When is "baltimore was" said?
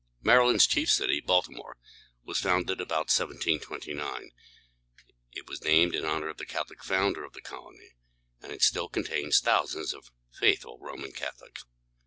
1.21-2.39